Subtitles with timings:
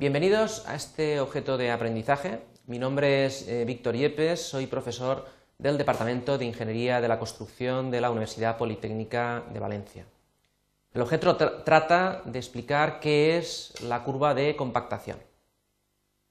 [0.00, 2.40] Bienvenidos a este objeto de aprendizaje.
[2.66, 5.26] Mi nombre es eh, Víctor Yepes, soy profesor
[5.58, 10.06] del Departamento de Ingeniería de la Construcción de la Universidad Politécnica de Valencia.
[10.94, 15.18] El objeto trata de explicar qué es la curva de compactación.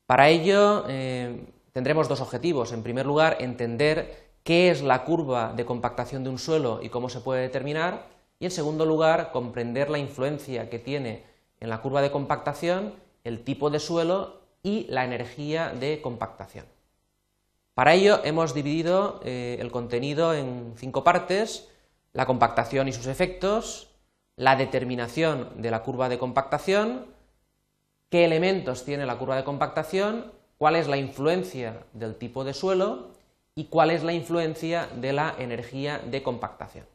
[0.08, 1.40] Para ello eh,
[1.72, 2.74] tendremos dos objetivos.
[2.74, 7.08] En primer lugar, entender qué es la curva de compactación de un suelo y cómo
[7.08, 8.08] se puede determinar.
[8.40, 11.24] Y en segundo lugar, comprender la influencia que tiene
[11.60, 16.66] en la curva de compactación el tipo de suelo y la energía de compactación.
[17.74, 21.70] Para ello hemos dividido eh, el contenido en cinco partes,
[22.14, 23.90] la compactación y sus efectos,
[24.36, 27.06] la determinación de la curva de compactación,
[28.10, 33.12] qué elementos tiene la curva de compactación, cuál es la influencia del tipo de suelo
[33.56, 36.86] y cuál es la influencia de la energía de compactación.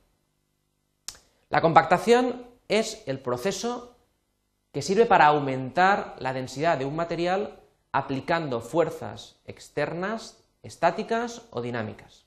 [1.49, 3.94] La compactación es el proceso
[4.75, 7.61] que sirve para aumentar la densidad de un material
[7.93, 12.27] aplicando fuerzas externas, estáticas o dinámicas.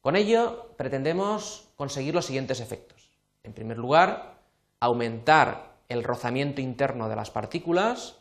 [0.00, 3.10] Con ello pretendemos conseguir los siguientes efectos.
[3.42, 4.38] En primer lugar,
[4.78, 8.14] aumentar el rozamiento interno de las partículas,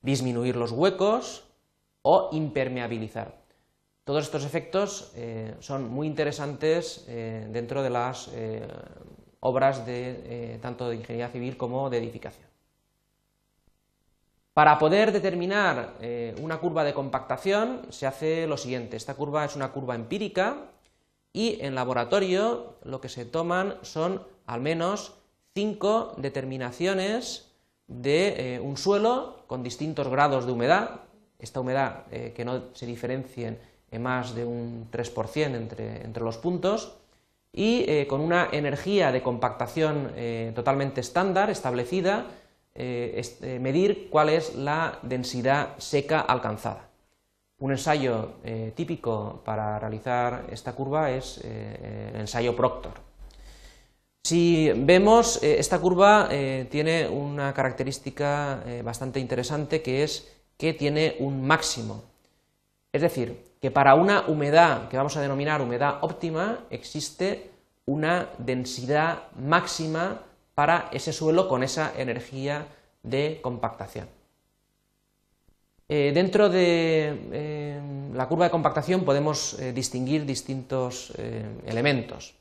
[0.00, 1.48] disminuir los huecos
[2.02, 3.42] o impermeabilizar.
[4.04, 8.68] Todos estos efectos eh, son muy interesantes eh, dentro de las eh,
[9.40, 12.51] obras de, tanto de ingeniería civil como de edificación.
[14.54, 18.98] Para poder determinar eh, una curva de compactación se hace lo siguiente.
[18.98, 20.68] Esta curva es una curva empírica
[21.32, 25.14] y en laboratorio lo que se toman son al menos
[25.54, 27.50] cinco determinaciones
[27.86, 31.00] de eh, un suelo con distintos grados de humedad.
[31.38, 33.58] Esta humedad eh, que no se diferencien
[33.90, 36.98] en más de un 3% entre, entre, los puntos
[37.54, 40.12] y con una energía de compactación
[40.54, 42.24] totalmente estándar establecida
[42.74, 46.88] eh, eh, medir cuál es la densidad seca alcanzada.
[47.58, 52.94] Un ensayo eh, típico para realizar esta curva es el ensayo Proctor.
[54.24, 56.28] Si vemos, esta curva
[56.70, 62.04] tiene una característica bastante interesante que es que tiene un máximo.
[62.92, 67.50] Es decir, que para una humedad que vamos a denominar humedad óptima existe
[67.84, 70.22] una densidad máxima
[70.62, 72.68] para ese suelo con esa energía
[73.02, 74.06] de compactación.
[75.88, 77.80] Eh, dentro de eh,
[78.14, 81.12] la curva de compactación podemos eh, distinguir distintos
[81.66, 82.34] elementos.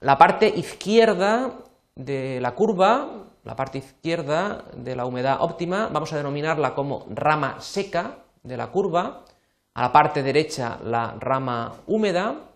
[0.00, 1.54] La parte izquierda
[1.94, 7.58] de la curva, la parte izquierda de la humedad óptima, vamos a denominarla como rama
[7.62, 9.24] seca de la curva,
[9.72, 12.49] a la parte derecha la rama húmeda,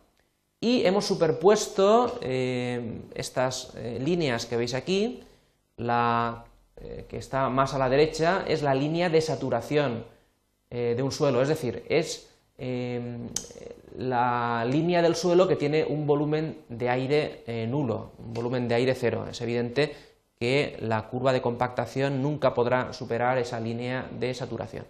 [0.65, 5.23] y hemos superpuesto estas líneas que veis aquí,
[5.77, 6.45] la
[6.85, 10.05] eh, que está más a la derecha es la línea de saturación
[10.71, 12.31] eh, de un suelo, es decir, es
[13.97, 18.75] la línea del suelo que tiene un volumen de aire eh, nulo, un volumen de
[18.77, 19.27] aire cero.
[19.29, 19.95] Es evidente
[20.39, 24.85] que la curva de compactación nunca podrá superar esa línea de saturación.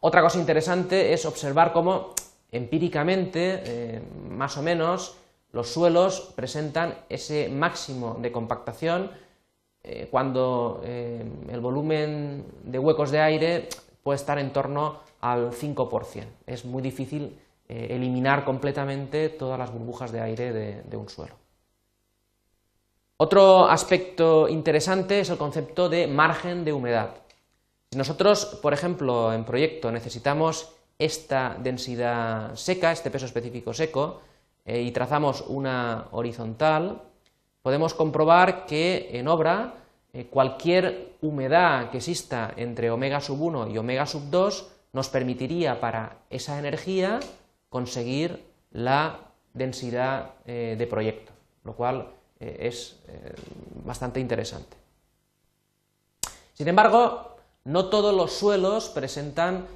[0.00, 2.14] Otra cosa interesante es observar cómo
[2.56, 5.16] empíricamente, eh, más o menos,
[5.52, 9.10] los suelos presentan ese máximo de compactación
[9.82, 13.68] eh, cuando eh, el volumen de huecos de aire
[14.02, 16.24] puede estar en torno al 5%.
[16.46, 20.52] Es muy difícil eliminar completamente todas las burbujas de aire
[20.84, 21.34] de un suelo.
[23.16, 27.16] Otro aspecto interesante es el concepto de margen de humedad.
[27.90, 34.20] Si nosotros, por ejemplo, en proyecto necesitamos esta densidad seca, este peso específico seco,
[34.64, 37.02] eh, y trazamos una horizontal,
[37.62, 39.74] podemos comprobar que en obra
[40.12, 45.78] eh, cualquier humedad que exista entre omega sub 1 y omega sub 2 nos permitiría
[45.80, 47.20] para esa energía
[47.68, 49.20] conseguir la
[49.52, 51.32] densidad eh, de proyecto,
[51.64, 52.08] lo cual
[52.38, 53.00] es
[53.82, 54.76] bastante interesante.
[56.52, 59.66] Sin embargo, no todos los suelos presentan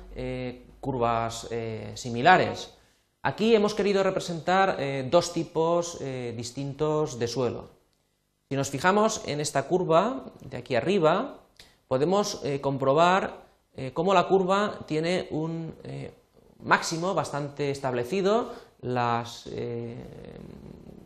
[0.80, 2.74] curvas eh, similares.
[3.22, 5.98] Aquí hemos querido representar eh, dos tipos
[6.36, 7.68] distintos de suelo.
[8.48, 11.38] Si nos fijamos en esta curva de aquí arriba,
[11.86, 13.44] podemos comprobar
[13.92, 15.74] cómo la curva tiene un
[16.58, 19.48] máximo bastante establecido, las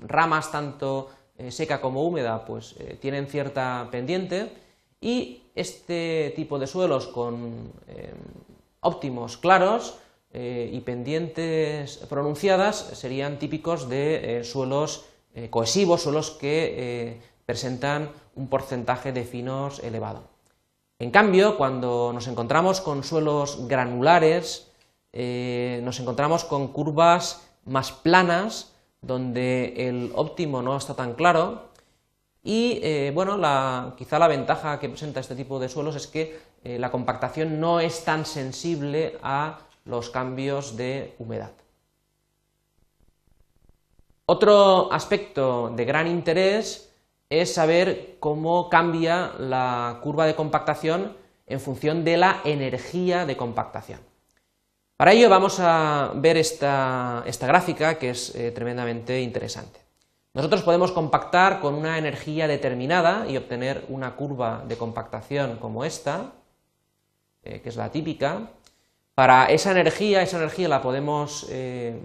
[0.00, 1.10] ramas tanto
[1.50, 4.50] seca como húmeda pues tienen cierta pendiente
[5.04, 8.14] y este tipo de suelos con eh,
[8.84, 9.98] óptimos claros
[10.32, 15.06] eh, y pendientes pronunciadas serían típicos de eh, suelos
[15.50, 20.22] cohesivos, suelos que presentan un porcentaje de finos elevado.
[21.00, 24.70] En cambio, cuando nos encontramos con suelos granulares,
[25.12, 28.72] eh, nos encontramos con curvas más planas,
[29.02, 31.68] donde el óptimo no está tan claro,
[32.44, 33.38] y eh, bueno,
[33.96, 37.80] quizá la ventaja que presenta este tipo de suelos es que eh, la compactación no
[37.80, 41.52] es tan sensible a los cambios de humedad.
[44.26, 46.92] Otro aspecto de gran interés
[47.30, 54.00] es saber cómo cambia la curva de compactación en función de la energía de compactación.
[54.98, 59.83] Para ello vamos a ver esta, gráfica que es eh, tremendamente interesante.
[60.34, 66.32] Nosotros podemos compactar con una energía determinada y obtener una curva de compactación como esta,
[67.44, 68.50] eh, que es la típica.
[69.14, 72.00] Para esa energía, esa energía la podemos eh,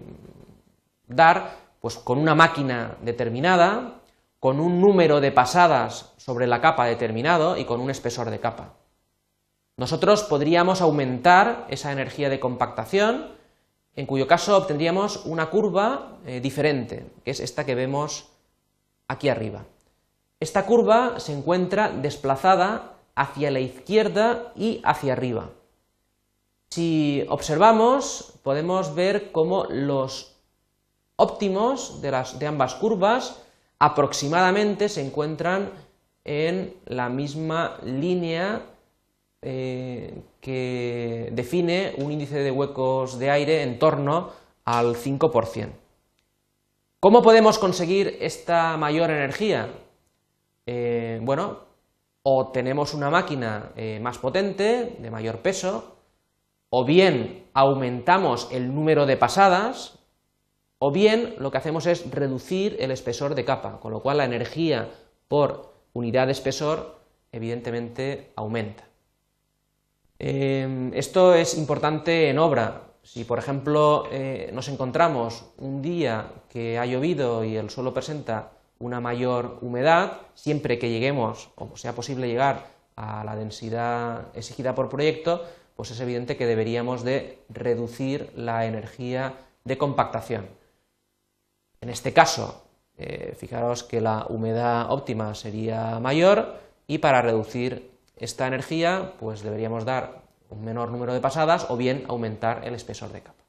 [1.07, 3.95] dar pues, con una máquina determinada,
[4.39, 8.75] con un número de pasadas sobre la capa determinado y con un espesor de capa.
[9.75, 13.38] Nosotros podríamos aumentar esa energía de compactación
[13.95, 18.29] en cuyo caso obtendríamos una curva eh, diferente, que es esta que vemos
[19.07, 19.65] aquí arriba.
[20.39, 25.49] Esta curva se encuentra desplazada hacia la izquierda y hacia arriba.
[26.69, 30.35] Si observamos, podemos ver cómo los
[31.17, 33.41] óptimos de, de ambas curvas
[33.79, 35.71] aproximadamente se encuentran
[36.23, 38.61] en la misma línea
[39.41, 44.31] eh, que define un índice de huecos de aire en torno
[44.65, 45.69] al 5%.
[46.99, 49.69] ¿Cómo podemos conseguir esta mayor energía?
[50.65, 51.59] Eh, bueno,
[52.23, 55.95] o tenemos una máquina eh, más potente, de mayor peso,
[56.69, 59.99] o bien aumentamos el número de pasadas,
[60.77, 64.25] o bien lo que hacemos es reducir el espesor de capa, con lo cual la
[64.25, 64.89] energía
[65.29, 66.99] por unidad de espesor
[67.31, 68.88] evidentemente aumenta.
[70.19, 72.83] Em, esto es importante en obra.
[73.01, 78.51] Si, por ejemplo, eh, nos encontramos un día que ha llovido y el suelo presenta
[78.79, 82.67] una mayor humedad, siempre que lleguemos, o sea posible llegar
[82.97, 85.45] a la densidad exigida por proyecto,
[85.75, 90.47] pues es evidente que deberíamos de reducir la energía de compactación.
[91.79, 92.65] En este caso,
[92.97, 97.89] eh, fijaros que la humedad óptima sería mayor y para reducir
[98.19, 103.11] esta energía, pues deberíamos dar un menor número de pasadas o bien aumentar el espesor
[103.11, 103.43] de capa.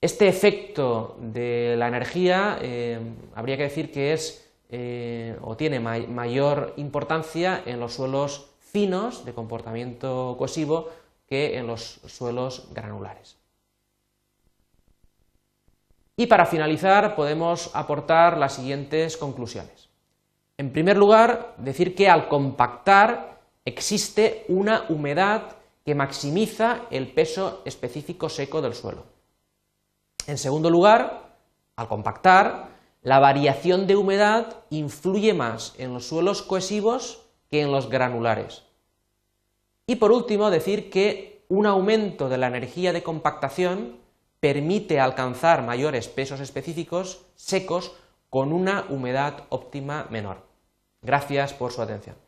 [0.00, 3.00] Este efecto de la energía eh,
[3.34, 9.32] habría que decir que es eh, o tiene mayor importancia en los suelos finos de
[9.32, 10.90] comportamiento cohesivo
[11.28, 13.36] que en los suelos granulares.
[16.16, 19.88] Y para finalizar podemos aportar las siguientes conclusiones.
[20.58, 23.35] En primer lugar, decir que al compactar
[23.66, 29.04] existe una humedad que maximiza el peso específico seco del suelo.
[30.26, 31.36] En segundo lugar,
[31.76, 32.70] al compactar,
[33.02, 38.64] la variación de humedad influye más en los suelos cohesivos que en los granulares.
[39.86, 43.98] Y por último, decir que un aumento de la energía de compactación
[44.40, 47.92] permite alcanzar mayores pesos específicos secos
[48.30, 50.38] con una humedad óptima menor.
[51.02, 52.25] Gracias por su atención.